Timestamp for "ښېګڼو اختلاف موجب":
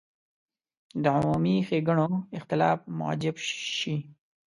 1.67-3.35